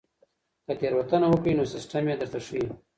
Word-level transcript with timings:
که 0.65 0.73
تېروتنه 0.79 1.27
وکړئ 1.29 1.53
نو 1.57 1.63
سیستم 1.73 2.03
یې 2.09 2.15
درته 2.21 2.39
ښيي. 2.45 2.65